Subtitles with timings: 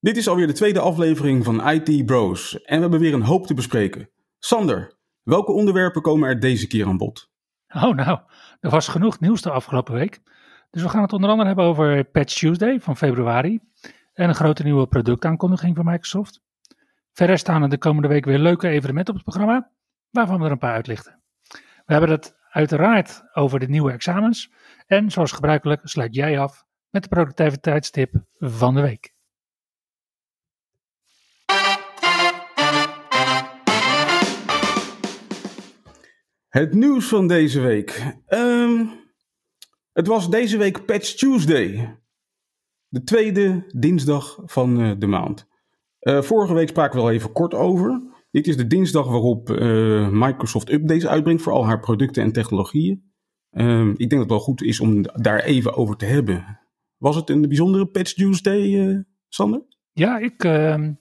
[0.00, 3.46] Dit is alweer de tweede aflevering van IT Bros en we hebben weer een hoop
[3.46, 4.10] te bespreken.
[4.38, 7.30] Sander, welke onderwerpen komen er deze keer aan bod?
[7.68, 8.18] Oh nou,
[8.60, 10.20] er was genoeg nieuws de afgelopen week.
[10.70, 13.60] Dus we gaan het onder andere hebben over Patch Tuesday van februari
[14.12, 16.42] en een grote nieuwe productaankondiging van Microsoft.
[17.12, 19.70] Verder staan er de komende week weer leuke evenementen op het programma,
[20.10, 21.22] waarvan we er een paar uitlichten.
[21.84, 24.52] We hebben het uiteraard over de nieuwe examens
[24.86, 29.16] en zoals gebruikelijk sluit jij af met de productiviteitstip van de week.
[36.48, 38.16] Het nieuws van deze week.
[38.26, 38.86] Ehm,
[39.92, 41.96] het was deze week Patch Tuesday.
[42.88, 45.46] De tweede dinsdag van uh, de maand.
[46.00, 48.02] Uh, vorige week spraken we al even kort over.
[48.30, 53.12] Dit is de dinsdag waarop uh, Microsoft updates uitbrengt voor al haar producten en technologieën.
[53.50, 56.60] Ehm, ik denk dat het wel goed is om daar even over te hebben.
[56.96, 59.62] Was het een bijzondere Patch Tuesday, Sander?
[59.92, 60.92] Ja, ik, ehm,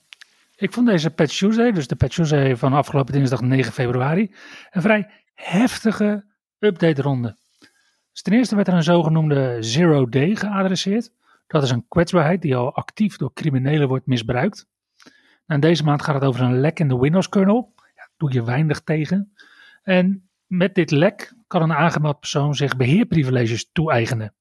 [0.55, 4.31] ik vond deze Patch Tuesday, dus de Patch Tuesday van afgelopen dinsdag 9 februari,
[4.71, 6.25] een vrij heftige
[6.59, 7.37] update-ronde.
[8.11, 11.11] Dus ten eerste werd er een zogenoemde Zero Day geadresseerd.
[11.47, 14.67] Dat is een kwetsbaarheid die al actief door criminelen wordt misbruikt.
[15.45, 17.73] En deze maand gaat het over een lek in de Windows kernel.
[17.95, 19.33] Ja, doe je weinig tegen.
[19.83, 24.33] En met dit lek kan een aangemeld persoon zich beheerprivileges toe-eigenen.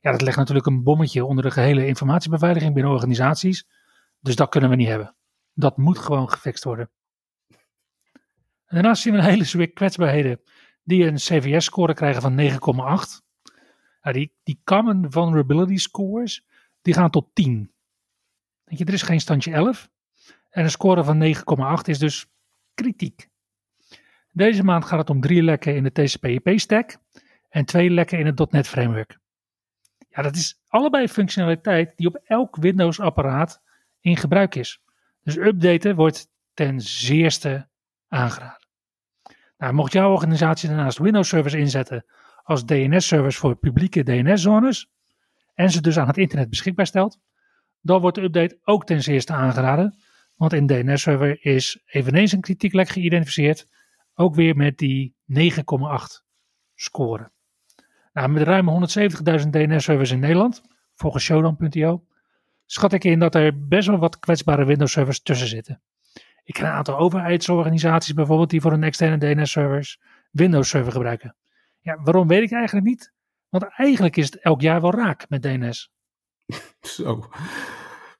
[0.00, 3.68] Ja, dat legt natuurlijk een bommetje onder de gehele informatiebeveiliging binnen organisaties.
[4.20, 5.14] Dus dat kunnen we niet hebben.
[5.54, 6.90] Dat moet gewoon gefixt worden.
[8.72, 10.40] Daarnaast zien we een hele zwik kwetsbaarheden
[10.82, 12.48] die een CVS-score krijgen van 9,8.
[14.02, 16.46] Nou, die, die Common Vulnerability Scores,
[16.82, 17.72] die gaan tot 10.
[18.64, 19.90] Weet je, er is geen standje 11.
[20.50, 21.34] En een score van
[21.78, 22.26] 9,8 is dus
[22.74, 23.28] kritiek.
[24.32, 26.96] Deze maand gaat het om drie lekken in de TCP/IP-stack
[27.48, 29.18] en twee lekken in het .NET Framework.
[30.08, 33.62] Ja, dat is allebei functionaliteit die op elk Windows-apparaat
[34.00, 34.82] in gebruik is.
[35.22, 37.68] Dus updaten wordt ten zeerste
[38.08, 38.61] aangeraden.
[39.62, 42.04] Nou, mocht jouw organisatie daarnaast Windows Servers inzetten
[42.42, 44.90] als DNS-servers voor publieke DNS-zones
[45.54, 47.18] en ze dus aan het internet beschikbaar stelt,
[47.80, 49.98] dan wordt de update ook ten zeerste aangeraden,
[50.36, 53.68] want in DNS-server is eveneens een kritieklek geïdentificeerd,
[54.14, 55.44] ook weer met die 9,8
[56.74, 57.30] score.
[58.12, 58.86] Nou, met ruim
[59.42, 60.62] 170.000 DNS-servers in Nederland,
[60.94, 62.04] volgens showdown.io,
[62.66, 65.82] schat ik in dat er best wel wat kwetsbare Windows-servers tussen zitten.
[66.44, 71.36] Ik ken een aantal overheidsorganisaties bijvoorbeeld die voor een externe DNS-servers Windows Server gebruiken.
[71.80, 73.12] Ja, waarom weet ik eigenlijk niet?
[73.48, 75.92] Want eigenlijk is het elk jaar wel raak met DNS.
[76.80, 77.28] Zo.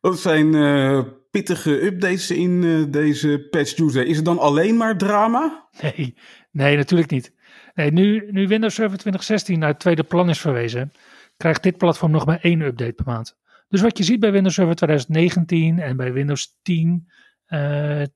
[0.00, 4.04] Dat zijn uh, pittige updates in uh, deze Patch Tuesday.
[4.04, 5.68] Is het dan alleen maar drama?
[5.80, 6.16] Nee,
[6.50, 7.34] nee natuurlijk niet.
[7.74, 10.92] Nee, nu, nu Windows Server 2016 naar het tweede plan is verwezen,
[11.36, 13.36] krijgt dit platform nog maar één update per maand.
[13.68, 17.10] Dus wat je ziet bij Windows Server 2019 en bij Windows 10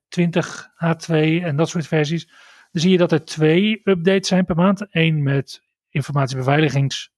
[0.09, 2.27] 20 H2 en dat soort versies.
[2.73, 4.87] Dan zie je dat er twee updates zijn per maand.
[4.91, 7.11] Eén met informatiebeveiligingslekken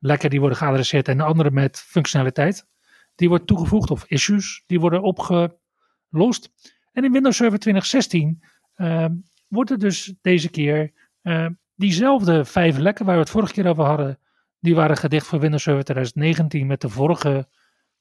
[0.00, 2.66] uh, die worden geadresseerd en de andere met functionaliteit.
[3.14, 6.50] Die wordt toegevoegd of issues die worden opgelost.
[6.92, 8.42] En in Windows Server 2016
[8.76, 9.06] uh,
[9.48, 10.92] wordt er dus deze keer
[11.22, 14.18] uh, diezelfde vijf lekken waar we het vorige keer over hadden.
[14.60, 17.48] Die waren gedicht voor Windows Server 2019 met de vorige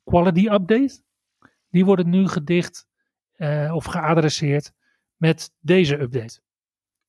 [0.04, 1.06] quality update
[1.70, 2.88] die worden nu gedicht
[3.38, 4.72] uh, of geadresseerd
[5.16, 6.40] met deze update.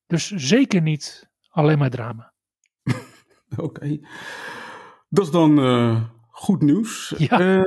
[0.06, 2.32] Dus zeker niet alleen maar drama.
[3.50, 3.62] Oké.
[3.62, 4.06] Okay.
[5.08, 7.14] Dat is dan uh, goed nieuws.
[7.16, 7.64] Ja.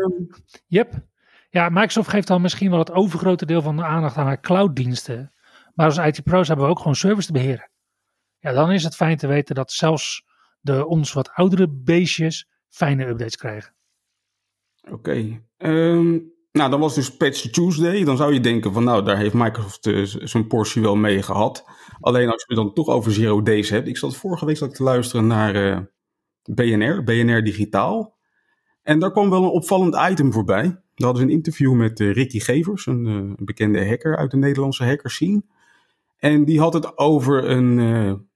[0.68, 1.10] Yep.
[1.50, 5.34] Ja, Microsoft geeft dan misschien wel het overgrote deel van de aandacht aan haar clouddiensten.
[5.74, 7.72] Maar als IT-pro's hebben we ook gewoon service te beheren.
[8.40, 10.26] Ja, dan is het fijn te weten dat zelfs
[10.60, 13.74] de ons wat oudere beestjes fijne updates krijgen.
[14.82, 14.94] Oké.
[14.94, 15.44] Okay.
[15.58, 16.20] Um, ehm,
[16.52, 18.04] nou, dan was dus Patch Tuesday.
[18.04, 21.66] Dan zou je denken van nou, daar heeft Microsoft uh, zijn portie wel mee gehad.
[22.00, 23.88] Alleen als je het dan toch over Zero Days hebt.
[23.88, 25.80] Ik zat vorige week zat ik te luisteren naar eh,
[26.44, 28.18] BNR, BNR Digitaal.
[28.84, 30.64] En daar kwam wel een opvallend item voorbij.
[30.64, 34.86] Daar hadden ze een interview met uh, Ricky Gevers, een, bekende hacker uit de Nederlandse
[34.86, 35.44] hackerscene.
[36.18, 37.78] En die had het over een,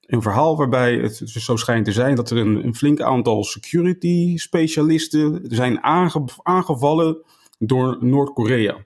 [0.01, 4.37] een verhaal waarbij het zo schijnt te zijn dat er een, een flink aantal security
[4.37, 7.23] specialisten zijn aange, aangevallen
[7.57, 8.85] door Noord-Korea.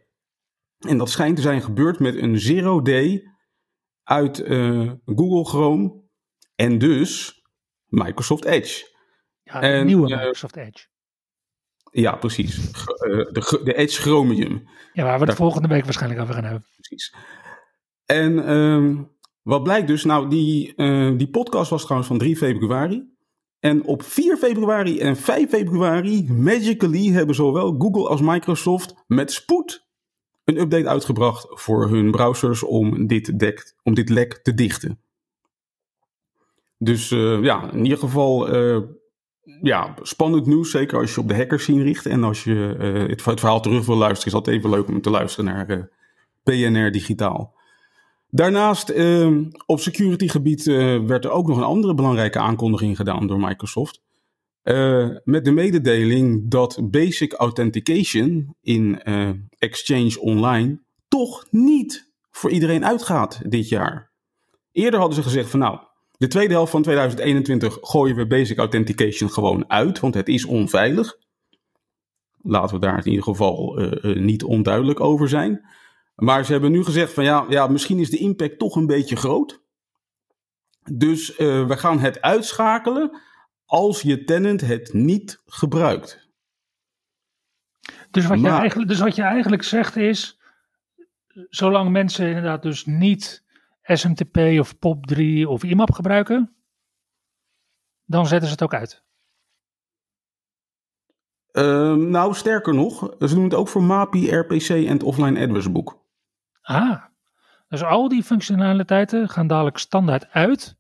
[0.80, 3.24] En dat schijnt te zijn gebeurd met een zero day
[4.04, 6.04] uit uh, Google Chrome
[6.56, 7.42] en dus
[7.86, 8.98] Microsoft Edge.
[9.44, 10.88] Ja, nieuwe Microsoft Edge.
[11.92, 12.72] Ja, precies.
[12.72, 14.70] de, de Edge Chromium.
[14.94, 16.66] Ja, waar we het volgende week waarschijnlijk over gaan hebben.
[16.76, 17.16] Precies.
[18.06, 19.04] En ehm,
[19.42, 23.18] wat blijkt dus, nou, die, uh, die podcast was trouwens van 3 februari.
[23.60, 29.88] En op 4 februari en 5 februari, magically, hebben zowel Google als Microsoft met spoed
[30.44, 35.02] een update uitgebracht voor hun browsers om dit, om dit lek te dichten.
[36.78, 38.84] Dus uh, ja, in ieder geval uh,
[39.62, 40.72] ja, spannend nieuws.
[40.72, 42.06] Zeker als je op de hackers zien richt.
[42.06, 45.10] En als je uh, het, verhaal terug wil luisteren, is altijd even leuk om te
[45.10, 45.90] luisteren naar
[46.44, 47.59] PNR Digitaal.
[48.32, 53.28] Daarnaast, uh, op security gebied uh, werd er ook nog een andere belangrijke aankondiging gedaan
[53.28, 54.02] door Microsoft.
[54.64, 59.02] Uh, met de mededeling dat basic authentication in
[59.58, 64.12] Exchange Online toch niet voor iedereen uitgaat dit jaar.
[64.72, 65.80] Eerder hadden ze gezegd van nou,
[66.18, 71.18] de tweede helft van 2021 gooien we basic authentication gewoon uit, want het is onveilig.
[72.42, 75.62] Laten we daar in ieder geval niet onduidelijk over zijn.
[76.20, 79.16] Maar ze hebben nu gezegd van ja, ja misschien is de impact toch een beetje
[79.16, 79.62] groot.
[80.94, 83.22] Dus uh, we gaan het uitschakelen
[83.66, 86.28] als je tenant het niet gebruikt.
[88.12, 90.40] Dus wat, je, eigenlijk, dus wat je eigenlijk zegt is,
[91.50, 93.44] zolang mensen inderdaad dus niet
[93.82, 96.56] SMTP of POP3 of IMAP gebruiken,
[98.06, 99.04] dan zetten ze het ook uit.
[101.52, 105.72] Uh, nou, sterker nog, ze doen het ook voor MAPI, RPC en het Offline Address
[105.72, 105.99] Book.
[106.62, 107.04] Ah,
[107.68, 110.78] dus al die functionaliteiten gaan dadelijk standaard uit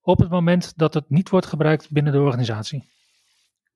[0.00, 2.90] op het moment dat het niet wordt gebruikt binnen de organisatie.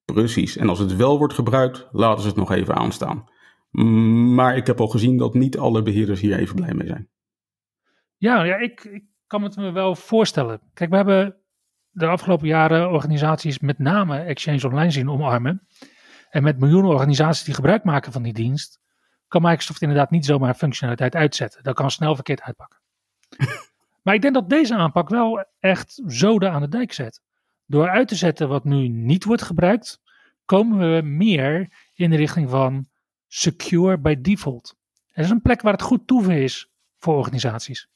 [0.04, 3.28] Precies, en als het wel wordt gebruikt, laten ze het nog even aanstaan.
[4.34, 7.08] Maar ik heb al gezien dat niet alle beheerders hier even blij mee zijn.
[8.16, 10.60] Ja, ja ik, ik kan het me wel voorstellen.
[10.74, 11.36] Kijk, we hebben
[11.90, 15.66] de afgelopen jaren organisaties met name Exchange Online zien omarmen.
[16.30, 18.80] En met miljoenen organisaties die gebruik maken van die dienst,
[19.28, 21.62] kan Microsoft inderdaad niet zomaar functionaliteit uitzetten.
[21.62, 22.80] Dat kan snel verkeerd uitpakken.
[24.02, 27.20] maar ik denk dat deze aanpak wel echt zoden aan de dijk zet.
[27.66, 30.00] Door uit te zetten wat nu niet wordt gebruikt,
[30.44, 32.88] komen we meer in de richting van
[33.26, 34.76] secure by default.
[35.06, 37.88] Het is een plek waar het goed toeven is voor organisaties.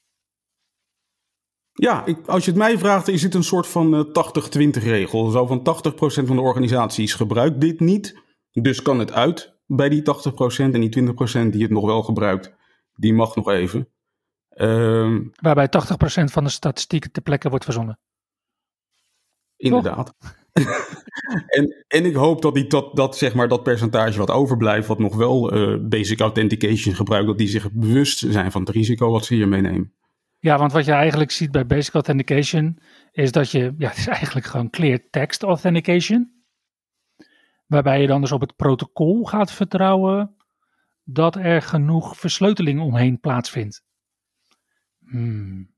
[1.73, 5.29] Ja, ik, als je het mij vraagt, is dit een soort van 80-20 eh, regel.
[5.29, 5.63] Zo van 80%
[6.25, 10.03] van de organisaties gebruikt dit niet, dus kan het uit bij die 80%
[10.57, 12.53] en die 20% die het nog wel gebruikt,
[12.95, 13.87] die mag nog even.
[14.55, 17.99] Um, Waarbij 80% van de statistieken ter plekke wordt verzonnen.
[19.57, 20.13] Inderdaad.
[21.57, 24.99] en, en ik hoop dat, die, dat, dat, zeg maar, dat percentage wat overblijft, wat
[24.99, 29.25] nog wel uh, basic authentication gebruikt, dat die zich bewust zijn van het risico wat
[29.25, 29.93] ze hier meenemen.
[30.39, 32.79] Ja, want wat je eigenlijk ziet bij basic authentication
[33.11, 36.40] is dat je, ja, het is eigenlijk gewoon clear text authentication.
[37.71, 40.35] Waarbij je dan dus op het protocol gaat vertrouwen
[41.03, 43.83] dat er genoeg versleuteling omheen plaatsvindt.
[44.99, 45.69] Hmm.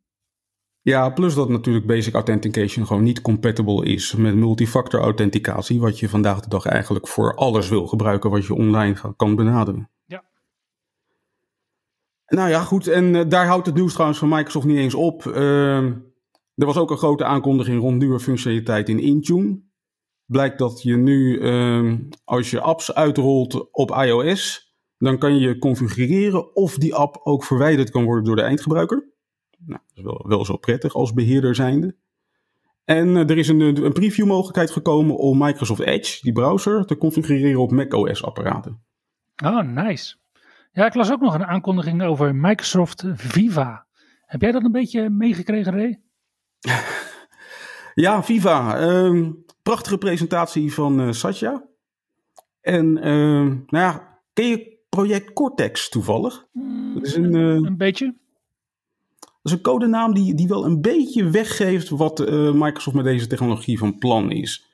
[0.82, 6.10] Ja, plus dat natuurlijk basic authentication gewoon niet compatible is met multifactor authenticatie, wat je
[6.10, 9.90] vandaag de dag eigenlijk voor alles wil gebruiken wat je online kan benaderen.
[10.06, 10.24] Ja.
[12.28, 12.88] Nou ja, goed.
[12.88, 15.26] En uh, daar houdt het nieuws trouwens van Microsoft niet eens op.
[15.26, 15.84] Uh,
[16.56, 19.62] er was ook een grote aankondiging rond nieuwe functionaliteit in Intune
[20.34, 26.56] blijkt dat je nu, uh, als je apps uitrolt op iOS, dan kan je configureren
[26.56, 29.12] of die app ook verwijderd kan worden door de eindgebruiker.
[29.66, 31.96] Nou, dat is wel, wel zo prettig als beheerder zijnde.
[32.86, 36.98] En uh, er is een, een preview mogelijkheid gekomen om Microsoft Edge, die browser, te
[36.98, 38.84] configureren op macOS apparaten.
[39.44, 40.16] Oh, nice.
[40.72, 43.86] Ja, ik las ook nog een aankondiging over Microsoft Viva.
[44.26, 46.02] Heb jij dat een beetje meegekregen, Ray?
[48.04, 48.82] ja, Viva.
[48.82, 49.30] Uh,
[49.64, 51.68] prachtige presentatie van uh, Satya.
[52.62, 53.04] En uh,
[53.46, 56.46] nou ja, ken je project Cortex toevallig?
[56.52, 58.16] Mm, dat is een, uh, een beetje.
[59.20, 62.20] Dat is een codenaam die, die wel een beetje weggeeft wat
[62.54, 64.68] Microsoft met deze technologie van plan is.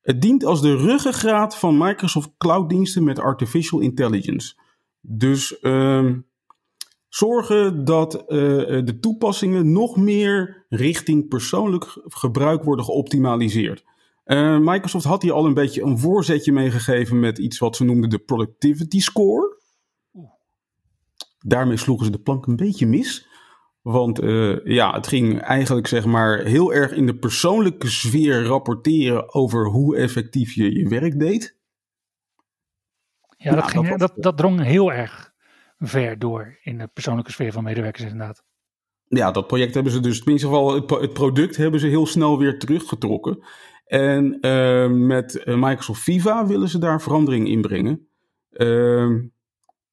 [0.00, 4.54] Het dient als de ruggengraat van Microsoft clouddiensten met artificial intelligence.
[5.00, 6.18] Dus ehm,
[7.08, 8.28] zorgen dat uh,
[8.84, 13.84] de toepassingen nog meer richting persoonlijk gebruik worden geoptimaliseerd.
[14.30, 18.10] Uh, Microsoft had hier al een beetje een voorzetje meegegeven met iets wat ze noemden
[18.10, 19.58] de Productivity Score.
[21.38, 23.28] Daarmee sloegen ze de plank een beetje mis.
[23.82, 29.34] Want uh, ja, het ging eigenlijk zeg maar heel erg in de persoonlijke sfeer rapporteren
[29.34, 31.58] over hoe effectief je je werk deed.
[33.36, 35.32] Ja, dat, ging, dat, dat, drong heel erg.
[35.78, 38.44] ver door in de persoonlijke sfeer van medewerkers inderdaad.
[39.16, 42.58] Ja, dat project hebben ze dus, tenminste geval het, product hebben ze heel snel weer
[42.58, 43.38] teruggetrokken.
[43.84, 48.08] En uh, met Microsoft Viva willen ze daar verandering in brengen.
[48.50, 49.10] Uh,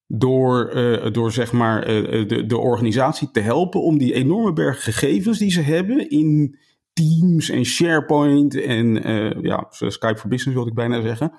[0.07, 5.37] door, uh, door zeg maar de, de organisatie te helpen om die enorme berg gegevens
[5.37, 6.57] die ze hebben in
[6.93, 8.93] Teams en SharePoint en
[9.41, 11.33] ja, Skype for Business wilde ik bijna zeggen.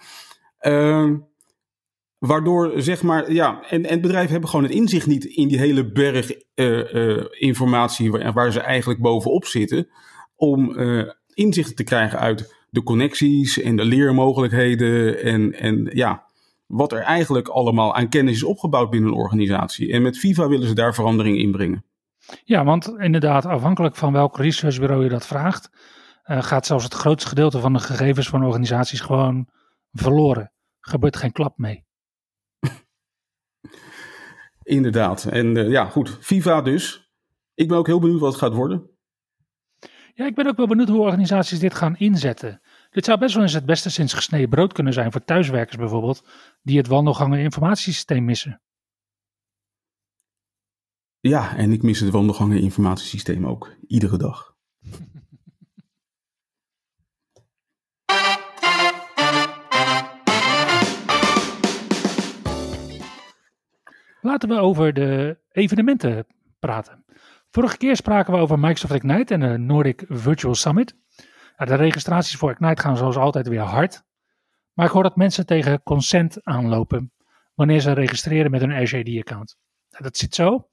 [2.18, 5.92] Waardoor, zeg maar, ja, en, en bedrijven hebben gewoon het inzicht niet in die hele
[5.92, 9.88] berg uh, uh, informatie waar, waar, ze eigenlijk bovenop zitten.
[10.36, 16.24] Om uh, inzichten te krijgen uit de connecties en de leermogelijkheden en, en ja,
[16.66, 19.92] wat er eigenlijk allemaal aan kennis is opgebouwd binnen een organisatie.
[19.92, 21.84] En met Viva willen ze daar verandering in brengen.
[22.44, 25.70] Ja, want inderdaad, afhankelijk van welk researchbureau je dat vraagt,
[26.22, 29.48] gaat zelfs het grootste gedeelte van de gegevens van organisaties gewoon
[29.92, 30.52] verloren.
[30.80, 31.86] Gebeurt geen klap mee.
[34.68, 35.24] Inderdaad.
[35.24, 36.16] En uh, ja, goed.
[36.20, 37.12] Viva dus.
[37.54, 38.90] Ik ben ook heel benieuwd wat het gaat worden.
[40.14, 42.60] Ja, ik ben ook wel benieuwd hoe organisaties dit gaan inzetten.
[42.90, 46.28] Dit zou best wel eens het beste sinds gesneden brood kunnen zijn voor thuiswerkers bijvoorbeeld,
[46.62, 48.62] die het wandelgangen informatiesysteem missen.
[51.20, 54.54] Ja, en ik mis het wandelgangen informatiesysteem ook, iedere dag.
[64.28, 66.26] Laten we over de evenementen
[66.58, 67.04] praten.
[67.50, 70.96] Vorige keer spraken we over Microsoft Ignite en de Nordic Virtual Summit.
[71.56, 74.02] de registraties voor Ignite gaan zoals altijd weer hard.
[74.72, 77.12] Maar ik hoor dat mensen tegen consent aanlopen
[77.54, 79.56] wanneer ze registreren met hun RJD-account.
[79.88, 80.68] Dat zit zo.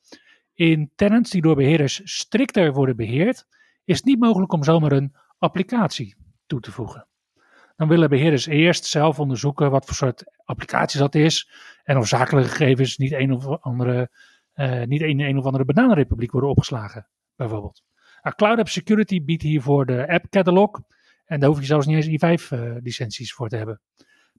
[0.53, 3.45] In tenants die door beheerders strikter worden beheerd,
[3.83, 7.07] is het niet mogelijk om zomaar een applicatie toe te voegen.
[7.75, 11.49] Dan willen beheerders eerst zelf onderzoeken wat voor soort applicatie dat is
[11.85, 14.09] en of zakelijke gegevens niet een of andere
[14.55, 17.83] uh, niet in een of andere bananenrepubliek worden opgeslagen, bijvoorbeeld.
[18.21, 20.81] Nou, Cloud App Security biedt hiervoor de app catalog.
[21.25, 23.81] En daar hoef je zelfs niet eens i5-licenties uh, voor te hebben.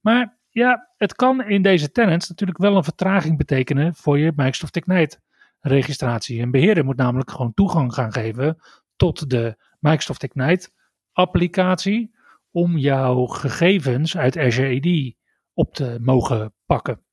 [0.00, 4.76] Maar ja, het kan in deze tenants natuurlijk wel een vertraging betekenen voor je Microsoft
[4.76, 5.20] Ignite
[5.60, 6.42] registratie.
[6.42, 8.58] Een beheerder moet namelijk gewoon toegang gaan geven
[8.96, 10.70] tot de Microsoft Ignite
[11.12, 12.14] applicatie
[12.50, 15.14] om jouw gegevens uit Azure AD
[15.52, 17.05] op te mogen pakken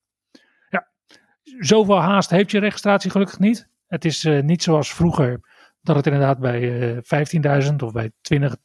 [1.59, 3.69] zoveel haast heeft je registratie gelukkig niet.
[3.87, 5.39] Het is uh, niet zoals vroeger
[5.81, 8.55] dat het inderdaad bij uh, 15.000 of bij 20,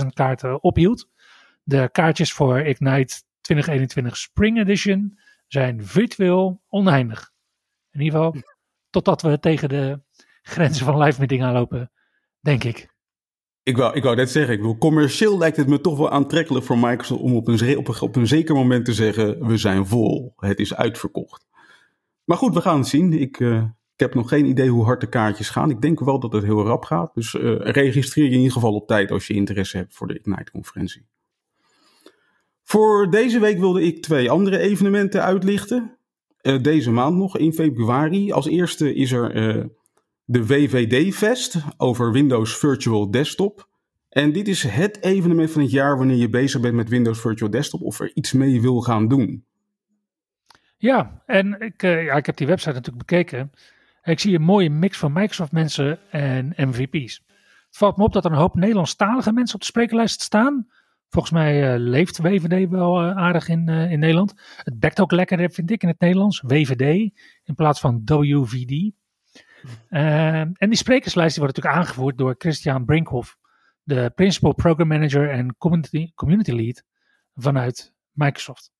[0.00, 1.08] 25.000 kaarten ophield.
[1.62, 7.30] De kaartjes voor Ignite 2021 Spring Edition zijn virtueel oneindig.
[7.90, 8.42] In ieder geval
[8.90, 10.00] totdat we tegen de
[10.42, 11.90] grenzen van live meeting aanlopen,
[12.40, 12.92] denk ik.
[13.62, 16.64] Ik wou, ik wou net zeggen, ik bedoel, commercieel lijkt het me toch wel aantrekkelijk
[16.64, 20.58] voor Microsoft om op een, op een zeker moment te zeggen, we zijn vol, het
[20.58, 21.46] is uitverkocht.
[22.24, 23.12] Maar goed, we gaan het zien.
[23.12, 23.62] Ik, uh,
[23.94, 25.70] ik heb nog geen idee hoe hard de kaartjes gaan.
[25.70, 27.14] Ik denk wel dat het heel rap gaat.
[27.14, 30.18] Dus uh, registreer je in ieder geval op tijd als je interesse hebt voor de
[30.18, 31.06] Ignite-conferentie.
[32.62, 35.96] Voor deze week wilde ik twee andere evenementen uitlichten.
[36.42, 38.32] Uh, deze maand nog, in februari.
[38.32, 39.32] Als eerste is er
[40.24, 43.68] de WVD-fest over Windows Virtual Desktop.
[44.08, 47.50] En dit is het evenement van het jaar wanneer je bezig bent met Windows Virtual
[47.50, 49.44] Desktop of er iets mee wil gaan doen.
[50.84, 53.50] Ja, en ik, uh, ja, ik heb die website natuurlijk bekeken.
[54.02, 57.22] Ik zie een mooie mix van Microsoft mensen en MVP's.
[57.66, 60.66] Het valt me op dat er een hoop Nederlandstalige mensen op de sprekerlijst staan.
[61.08, 64.34] Volgens mij uh, leeft WVD wel uh, aardig in, in Nederland.
[64.56, 66.40] Het bekt ook lekker, vind ik, in het Nederlands.
[66.40, 67.12] WVD
[67.44, 68.92] in plaats van WVD.
[69.88, 73.36] en die sprekerslijst die wordt natuurlijk aangevoerd door Christian Brinkhoff,
[73.82, 76.84] de Principal Program Manager en Community, community Lead
[77.34, 78.73] vanuit Microsoft.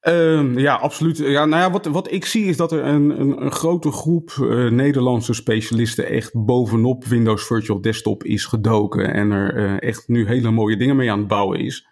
[0.00, 1.16] Um, ja, absoluut.
[1.16, 4.30] Ja, nou ja, wat, wat ik zie is dat er een, een, een grote groep
[4.40, 9.14] uh, Nederlandse specialisten echt bovenop Windows Virtual Desktop is gedoken.
[9.14, 11.86] En er uh, echt nu hele mooie dingen mee aan het bouwen is.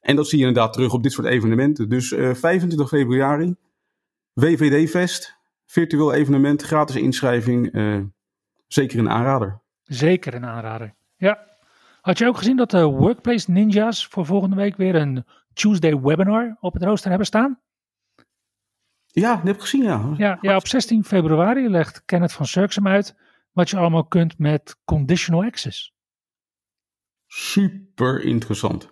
[0.00, 1.88] En dat zie je inderdaad terug op dit soort evenementen.
[1.88, 3.54] Dus uh, eh, 25 februari,
[4.32, 7.70] WVD Fest, virtueel evenement, gratis inschrijving.
[8.68, 9.60] zeker een aanrader.
[9.84, 11.50] Zeker een aanrader, ja.
[12.00, 16.56] Had je ook gezien dat de Workplace Ninjas voor volgende week weer een Tuesday webinar
[16.60, 17.60] op het rooster hebben staan?
[19.06, 20.14] Ja, dat heb ik gezien, ja.
[20.16, 23.16] Ja, ja op 16 februari legt Kenneth van Surksum uit
[23.52, 25.94] wat je allemaal kunt met conditional access.
[27.26, 28.88] Super interessant.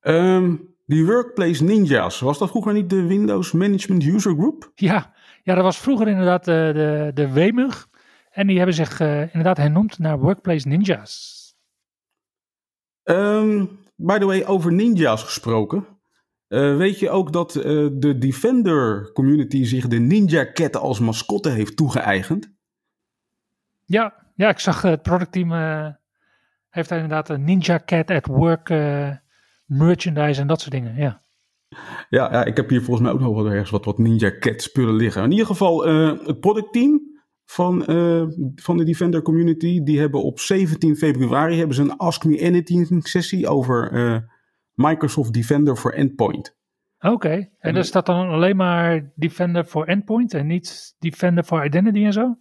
[0.00, 4.72] Um, die Workplace Ninjas, was dat vroeger niet de Windows Management User Group?
[4.74, 7.88] Ja, ja dat was vroeger inderdaad de, de, de WMUG.
[8.30, 11.42] En die hebben zich uh, inderdaad hernoemd naar Workplace Ninjas.
[13.04, 15.86] Um, by the way, over ninjas gesproken.
[16.48, 21.48] Uh, weet je ook dat uh, de Defender community zich de Ninja Cat als mascotte
[21.48, 22.52] heeft toegeëigend?
[23.84, 25.88] Ja, ja ik zag het productteam uh,
[26.70, 28.68] heeft daar inderdaad een Ninja Cat at Work
[29.66, 30.96] merchandise en dat soort dingen.
[30.96, 31.22] Ja.
[32.08, 34.62] Ja, ja, ik heb hier volgens mij ook nog wel ergens wat, wat Ninja Cat
[34.62, 35.22] spullen liggen.
[35.22, 37.00] In ieder geval, het productteam
[37.44, 37.82] van,
[38.54, 43.08] van de Defender community, die hebben op 17 februari hebben ze een Ask Me Anything
[43.08, 43.92] sessie over
[44.74, 46.56] Microsoft Defender voor Endpoint.
[46.98, 52.04] Oké, en is dat dan alleen maar Defender voor Endpoint en niet Defender voor Identity
[52.04, 52.38] en zo?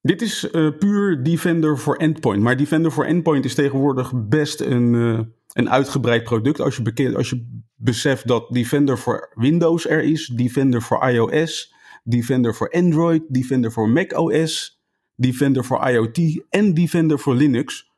[0.00, 2.42] Dit is uh, puur Defender voor Endpoint.
[2.42, 5.20] Maar Defender voor Endpoint is tegenwoordig best een, uh,
[5.52, 6.60] een uitgebreid product.
[6.60, 11.74] Als je, bekend, als je beseft dat Defender voor Windows er is, Defender voor iOS,
[12.02, 14.82] Defender voor Android, Defender voor macOS,
[15.14, 17.92] Defender voor IoT en Defender voor Linux.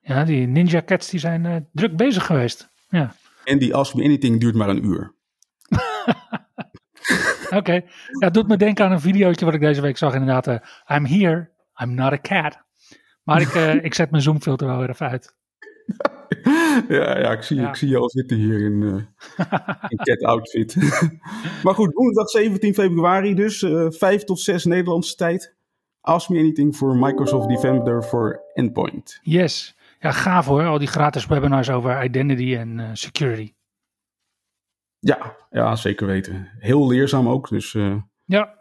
[0.00, 2.69] Ja, die Ninja Cats die zijn uh, druk bezig geweest.
[2.90, 3.14] Ja.
[3.44, 5.14] En die Ask Me Anything duurt maar een uur.
[7.44, 7.56] Oké.
[7.56, 7.84] Okay.
[8.18, 10.46] Ja, het doet me denken aan een videootje wat ik deze week zag inderdaad.
[10.46, 11.50] Uh, I'm here,
[11.82, 12.58] I'm not a cat.
[13.22, 15.34] Maar ik, uh, ik zet mijn zoomfilter wel weer even uit.
[16.88, 17.68] ja, ja, ik zie, ja.
[17.68, 18.94] ik zie je al zitten hier in, uh,
[19.88, 20.76] in cat outfit.
[21.62, 25.54] maar goed, woensdag 17 februari dus, uh, 5 tot 6 Nederlandse tijd.
[26.00, 29.18] Ask Me Anything voor Microsoft Defender voor Endpoint.
[29.22, 29.76] Yes.
[30.02, 33.52] Ja, gaaf hoor, al die gratis webinars over identity en uh, security.
[34.98, 36.48] Ja, ja, zeker weten.
[36.58, 37.48] Heel leerzaam ook.
[37.48, 37.96] Dus, uh...
[38.24, 38.54] ja.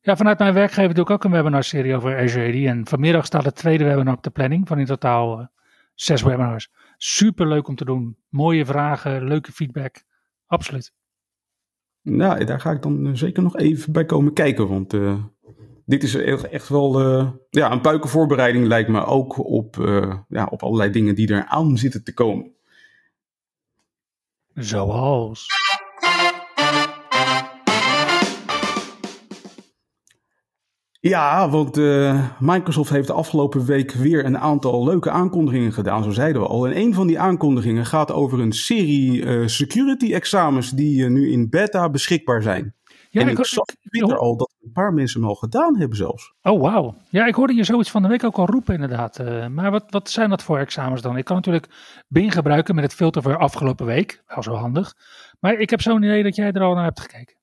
[0.00, 2.64] ja, vanuit mijn werkgever doe ik ook een webinarserie over Azure AD.
[2.76, 5.46] En vanmiddag staat het tweede webinar op de planning van in totaal uh,
[5.94, 6.70] zes webinars.
[6.96, 8.16] Super leuk om te doen.
[8.28, 10.02] Mooie vragen, leuke feedback.
[10.46, 10.92] Absoluut.
[12.02, 14.68] Nou, daar ga ik dan zeker nog even bij komen kijken.
[14.68, 14.92] Want
[15.86, 20.62] dit is echt wel uh, ja, een puikenvoorbereiding lijkt me ook op, uh, ja, op
[20.62, 22.52] allerlei dingen die er aan zitten te komen.
[24.54, 25.46] Zoals.
[31.00, 36.10] Ja, want uh, Microsoft heeft de afgelopen week weer een aantal leuke aankondigingen gedaan, zo
[36.10, 36.66] zeiden we al.
[36.66, 41.90] En een van die aankondigingen gaat over een serie security examens die nu in beta
[41.90, 42.74] beschikbaar zijn.
[43.14, 45.96] Ja, en ik, ik zag Twitter al dat een paar mensen hem al gedaan hebben
[45.96, 46.34] zelfs.
[46.42, 46.94] Oh, wauw.
[47.10, 49.20] Ja, ik hoorde je zoiets van de week ook al roepen inderdaad.
[49.20, 51.16] Uh, maar wat, wat zijn dat voor examens dan?
[51.16, 51.68] Ik kan natuurlijk
[52.08, 54.22] Bing gebruiken met het filter voor afgelopen week.
[54.26, 54.94] Wel zo handig.
[55.40, 57.36] Maar ik heb zo'n idee dat jij er al naar hebt gekeken.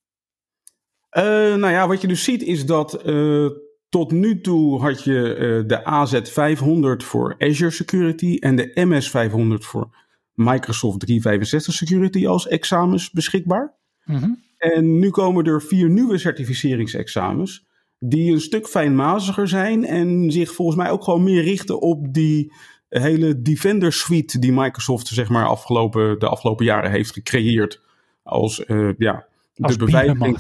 [1.18, 1.24] Uh,
[1.56, 3.50] nou ja, wat je dus ziet is dat uh,
[3.90, 9.96] tot nu toe had je de AZ500 voor Azure Security en de MS500 voor
[10.34, 13.76] Microsoft 365 Security als examens beschikbaar.
[14.04, 17.66] Mm en nu komen er vier nieuwe certificeringsexamens.
[18.00, 19.86] Die een stuk fijnmaziger zijn.
[19.86, 22.54] En zich volgens mij ook gewoon meer richten op die
[22.90, 24.40] hele Defender suite.
[24.40, 27.82] Die Microsoft zeg maar afgelopen, de afgelopen jaren heeft gecreëerd.
[28.24, 30.40] Als, uh, ja, als de beveiliging.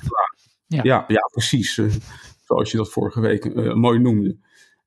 [0.67, 0.79] Ja.
[0.83, 1.05] ja.
[1.07, 1.77] Ja, precies.
[1.77, 1.91] Uh,
[2.45, 4.37] zoals je dat vorige week uh, mooi noemde.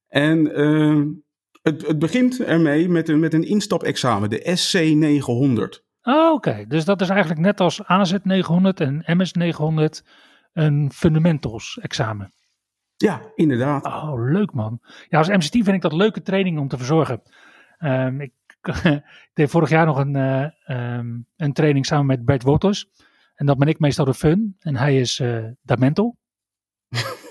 [0.09, 0.45] En
[1.63, 5.84] het, het begint ermee met een, met een instapexamen, de SC900.
[6.07, 6.65] Oh, oké.
[6.69, 10.07] Dus dat is eigenlijk net als AZ900 en MS900
[10.53, 12.33] een fundamentals examen.
[12.97, 13.85] Ja, inderdaad.
[13.87, 14.81] Oh, leuk man.
[15.09, 17.23] Ja, als MCT vind ik dat leuke training om te verzorgen.
[17.79, 18.33] Um, ik,
[19.33, 22.89] deed vorig jaar nog een, uh, um, een training samen met Bert Wouters.
[23.35, 24.57] En dat ben ik meestal de fun.
[24.59, 26.05] En hij is uh, de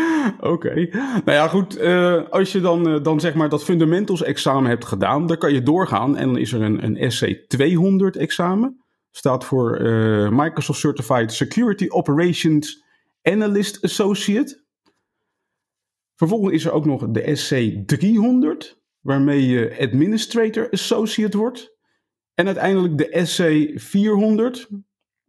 [0.40, 0.74] Oké.
[0.94, 1.78] Nou ja, goed.
[1.78, 5.52] Uh, als je dan, uh, dan zeg maar dat fundamentals examen hebt gedaan, dan kan
[5.52, 6.16] je doorgaan.
[6.16, 8.84] En dan is er een, een SC200 examen.
[9.10, 12.84] Staat voor uh, Microsoft Certified Security Operations
[13.22, 14.60] Analyst Associate.
[16.14, 21.76] Vervolgens is er ook nog de SC300, waarmee je Administrator Associate wordt.
[22.34, 24.80] En uiteindelijk de SC400.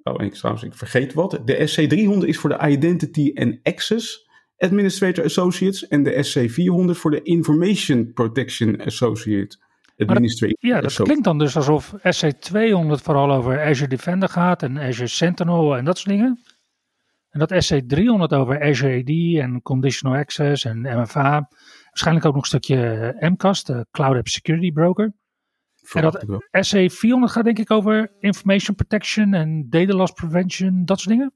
[0.04, 1.42] Oh, ik, trouwens, ik vergeet wat.
[1.46, 4.32] De SC300 is voor de Identity and Access
[4.64, 9.58] Administrator Associates en de SC400 voor de Information Protection Associate.
[9.98, 15.08] Administrator ja, dat klinkt dan dus alsof SC200 vooral over Azure Defender gaat en Azure
[15.08, 16.40] Sentinel en dat soort dingen.
[17.30, 21.50] En dat SC300 over Azure AD en Conditional Access en MFA.
[21.84, 25.14] Waarschijnlijk ook nog een stukje MCAS, de Cloud App Security Broker.
[25.94, 26.26] En dat
[26.58, 31.34] SC400 gaat denk ik over Information Protection en Data Loss Prevention, dat soort dingen.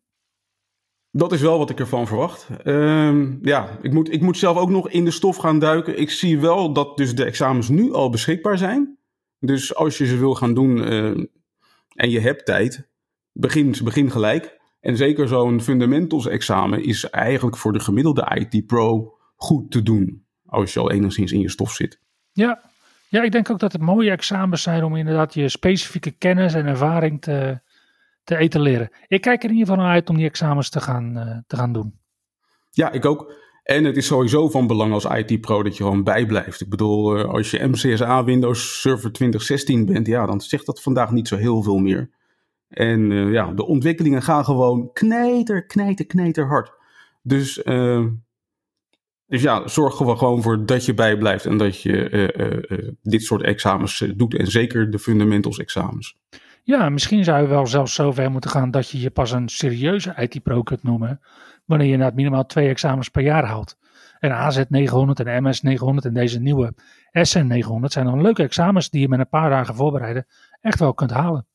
[1.17, 2.47] Dat is wel wat ik ervan verwacht.
[2.63, 5.99] Um, ja, ik moet, ik moet zelf ook nog in de stof gaan duiken.
[5.99, 8.97] Ik zie wel dat dus de examens nu al beschikbaar zijn.
[9.39, 11.25] Dus als je ze wil gaan doen uh,
[11.95, 12.89] en je hebt tijd,
[13.31, 14.59] begin, begin gelijk.
[14.79, 20.25] En zeker zo'n fundamentals examen is eigenlijk voor de gemiddelde IT pro goed te doen.
[20.45, 21.99] Als je al enigszins in je stof zit.
[22.31, 22.61] Ja,
[23.09, 26.65] Ja, ik denk ook dat het mooie examens zijn om inderdaad je specifieke kennis en
[26.65, 27.61] ervaring te,
[28.27, 28.89] te etaleren.
[29.07, 31.55] Ik kijk er in ieder geval naar uit om die examens te gaan, uh, te
[31.55, 31.99] gaan doen.
[32.71, 33.33] Ja, ik ook.
[33.63, 36.61] En het is sowieso van belang als IT-pro dat je gewoon bijblijft.
[36.61, 41.11] Ik bedoel, uh, als je MCSA Windows Server 2016 bent, ja, dan zegt dat vandaag
[41.11, 42.09] niet zo heel veel meer.
[42.67, 46.71] En uh, ja, de ontwikkelingen gaan gewoon knijter, knijter, knijter hard.
[47.21, 47.61] Dus,
[49.25, 54.05] dus ja, zorg er gewoon voor dat je bijblijft en dat je dit soort examens
[54.15, 54.35] doet.
[54.35, 56.17] En zeker de fundamentals examens.
[56.67, 60.13] Ja, misschien zou je wel zelfs zover moeten gaan dat je je pas een serieuze
[60.15, 61.19] IT-pro kunt noemen.
[61.65, 63.77] Wanneer je inderdaad minimaal twee examens per jaar haalt.
[64.19, 66.73] En AZ 900 en MS 900 en deze nieuwe
[67.11, 70.25] SN 900 zijn dan leuke examens die je met een paar dagen voorbereiden
[70.61, 71.47] echt wel kunt halen.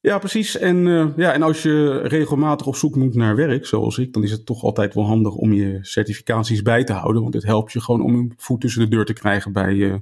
[0.00, 0.58] Ja, precies.
[0.58, 4.22] En, uh, ja, en als je regelmatig op zoek moet naar werk, zoals ik, dan
[4.22, 7.22] is het toch altijd wel handig om je certificaties bij te houden.
[7.22, 9.94] Want het helpt je gewoon om een voet tussen de deur te krijgen bij uh,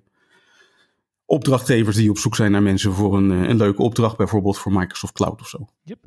[1.27, 4.73] opdrachtgevers die op zoek zijn naar mensen voor een, uh, een leuke opdracht, bijvoorbeeld voor
[4.73, 5.67] Microsoft Cloud of zo.
[5.83, 5.99] Yep.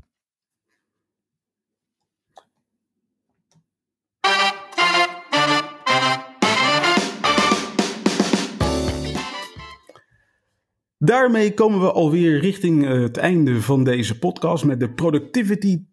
[10.97, 15.85] Daarmee komen we alweer richting het einde van deze podcast met de productivity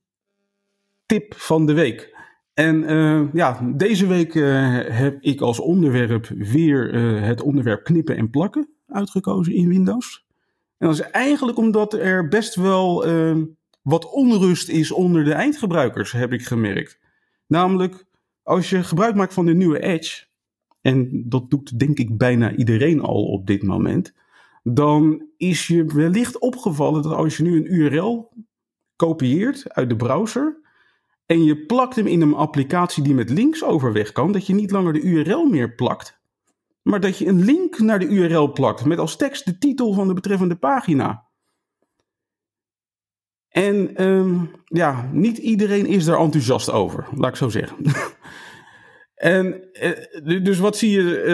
[1.07, 2.15] tip van de week.
[2.55, 8.17] En uh, ja, deze week uh, heb ik als onderwerp weer uh, het onderwerp knippen
[8.17, 10.27] en plakken uitgekozen in Windows.
[10.79, 13.07] En dat is eigenlijk omdat er best wel
[13.83, 16.99] wat onrust is onder de eindgebruikers, heb ik gemerkt.
[17.47, 18.05] Namelijk,
[18.43, 20.25] als je gebruik maakt van de nieuwe Edge,
[20.81, 24.15] en dat doet denk ik bijna iedereen al op dit moment
[24.73, 28.33] dan is je wellicht opgevallen dat als je nu een URL
[28.97, 30.61] kopieert uit de browser
[31.27, 34.71] en je plakt hem in een applicatie die met links overweg kan, dat je niet
[34.71, 36.21] langer de URL meer plakt,
[36.87, 40.09] maar dat je een link naar de URL plakt met als tekst de titel van
[40.09, 41.25] de betreffende pagina.
[43.49, 47.77] En um, ja, niet iedereen is daar enthousiast over, laat ik zo zeggen.
[49.17, 49.69] En
[50.23, 51.25] uh, dus wat zie je?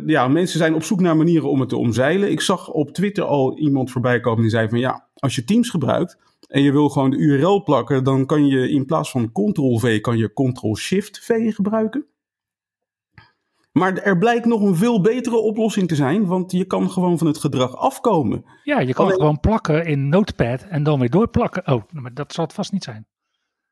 [0.00, 2.30] Uh, ja, mensen zijn op zoek naar manieren om het te omzeilen.
[2.30, 5.70] Ik zag op Twitter al iemand voorbij komen die zei van ja, als je Teams
[5.70, 10.00] gebruikt en je wil gewoon de URL plakken, dan kan je in plaats van Ctrl-V
[10.00, 12.06] kan je Ctrl-Shift-V gebruiken.
[13.78, 17.26] Maar er blijkt nog een veel betere oplossing te zijn, want je kan gewoon van
[17.26, 18.44] het gedrag afkomen.
[18.64, 19.18] Ja, je kan Alleen...
[19.18, 21.72] gewoon plakken in Notepad en dan weer doorplakken.
[21.72, 23.06] Oh, maar dat zal het vast niet zijn.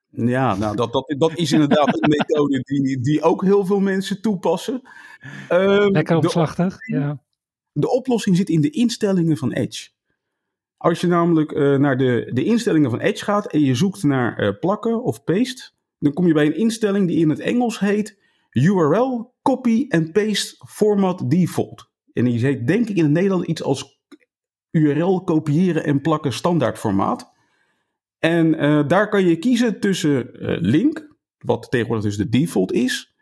[0.08, 4.20] Ja, nou, dat, dat, dat is inderdaad een methode die, die ook heel veel mensen
[4.20, 4.82] toepassen.
[5.52, 7.22] Um, Lekker opslachtig, de, ja.
[7.72, 9.88] De oplossing zit in de instellingen van Edge.
[10.76, 14.42] Als je namelijk uh, naar de, de instellingen van Edge gaat en je zoekt naar
[14.42, 18.18] uh, plakken of paste, dan kom je bij een instelling die in het Engels heet
[18.56, 21.90] URL Copy and Paste Format Default.
[22.12, 24.00] En die heet denk ik in het Nederlands iets als
[24.70, 27.32] URL kopiëren en plakken standaard formaat.
[28.18, 33.14] En uh, daar kan je kiezen tussen uh, link, wat tegenwoordig dus de default is,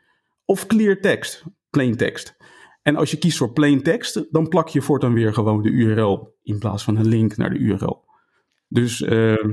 [0.45, 2.37] of clear text, plain text.
[2.83, 6.37] En als je kiest voor plain text, dan plak je voortaan weer gewoon de URL
[6.43, 8.05] in plaats van een link naar de URL.
[8.69, 9.45] Dus uh,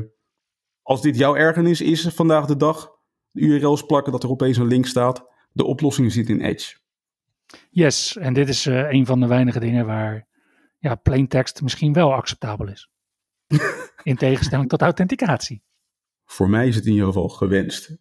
[0.81, 2.91] als dit jouw ergernis is vandaag de dag,
[3.31, 6.77] de URL's plakken dat er opeens een link staat, de oplossing zit in Edge.
[7.69, 10.27] Yes, en dit is uh, een van de weinige dingen waar
[10.79, 12.89] ja, plain text misschien wel acceptabel is.
[14.03, 15.63] In tegenstelling tot authenticatie.
[16.25, 17.97] Voor mij is het in ieder geval gewenst.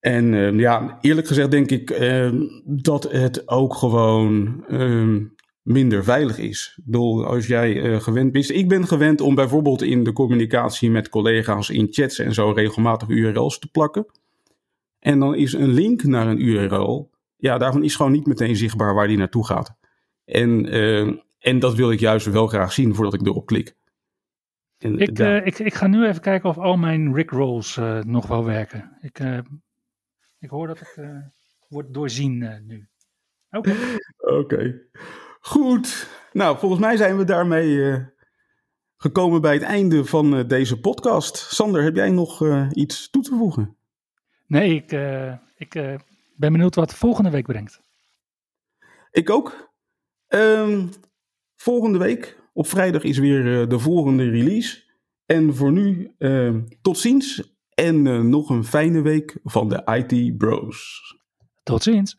[0.00, 2.32] En uh, ja, eerlijk gezegd denk ik uh,
[2.64, 5.26] dat het ook gewoon uh,
[5.62, 6.74] minder veilig is.
[6.76, 8.50] Ik bedoel, als jij eh, gewend bent.
[8.50, 13.08] Ik ben gewend om bijvoorbeeld in de communicatie met collega's in chats en zo regelmatig
[13.08, 14.06] URL's te plakken.
[15.00, 17.10] En dan is een link naar een URL.
[17.36, 19.76] Ja, daarvan is gewoon niet meteen zichtbaar waar die naartoe gaat.
[20.24, 20.68] En,
[21.38, 23.74] en dat wil ik juist wel graag zien voordat ik erop klik.
[24.78, 28.44] Ik, uh, ik, ik ga nu even kijken of al mijn Rickrolls uh, nog wel
[28.44, 28.96] werken.
[29.00, 29.20] Ik,
[30.38, 30.98] ik hoor dat het
[31.68, 32.88] wordt doorzien nu.
[33.50, 33.70] Oké.
[33.70, 33.94] Okay.
[34.38, 34.54] Oké.
[34.54, 34.82] Okay.
[35.40, 36.08] Goed.
[36.32, 38.04] Nou, volgens mij zijn we daarmee
[38.96, 41.36] gekomen bij het einde van deze podcast.
[41.36, 43.76] Sander, heb jij nog iets toe te voegen?
[44.50, 44.92] Nee, ik,
[45.56, 45.72] ik
[46.36, 47.80] ben benieuwd wat volgende week brengt.
[49.10, 49.72] Ik ook.
[50.28, 50.90] Um,
[51.56, 54.82] volgende week op vrijdag is weer uh, de volgende release.
[55.26, 57.54] En voor nu, uh, tot ziens.
[57.74, 61.00] En nog een fijne week van de IT Bros.
[61.62, 62.18] Tot ziens.